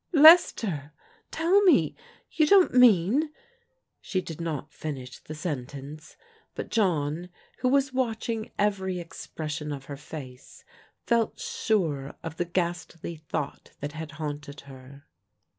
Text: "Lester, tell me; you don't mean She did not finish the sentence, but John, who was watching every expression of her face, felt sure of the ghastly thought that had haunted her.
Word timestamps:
"Lester, 0.27 0.93
tell 1.29 1.61
me; 1.61 1.95
you 2.31 2.47
don't 2.47 2.73
mean 2.73 3.31
She 4.01 4.19
did 4.19 4.41
not 4.41 4.73
finish 4.73 5.19
the 5.19 5.35
sentence, 5.35 6.17
but 6.55 6.69
John, 6.71 7.29
who 7.59 7.69
was 7.69 7.93
watching 7.93 8.49
every 8.57 8.99
expression 8.99 9.71
of 9.71 9.85
her 9.85 9.97
face, 9.97 10.63
felt 11.05 11.39
sure 11.39 12.15
of 12.23 12.37
the 12.37 12.45
ghastly 12.45 13.15
thought 13.17 13.73
that 13.79 13.91
had 13.91 14.13
haunted 14.13 14.61
her. 14.61 15.03